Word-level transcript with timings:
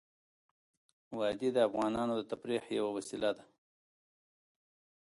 وادي 1.17 1.49
د 1.53 1.57
افغانانو 1.67 2.13
د 2.17 2.21
تفریح 2.31 2.63
یوه 2.77 2.91
وسیله 2.97 3.29
ده. 3.37 3.43